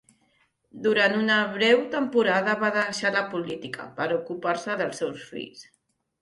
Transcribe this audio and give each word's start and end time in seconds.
Durant 0.85 1.11
una 1.17 1.35
breu 1.57 1.83
temporada, 1.95 2.55
va 2.63 2.71
deixar 2.77 3.13
la 3.17 3.21
política 3.35 3.87
per 4.01 4.09
ocupar-se 4.17 4.79
dels 4.83 5.03
seus 5.05 5.29
fills. 5.37 5.63